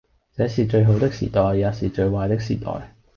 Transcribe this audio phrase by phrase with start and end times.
[0.35, 2.95] 這是最好的時代，也是最壞的時代，